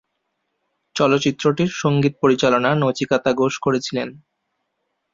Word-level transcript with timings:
চলচ্চিত্রটির 0.95 1.71
সংগীত 1.81 2.13
পরিচালনা 2.21 2.69
নচিকেতা 2.75 3.31
ঘোষ 3.33 3.53
করেছিলেন। 3.59 4.09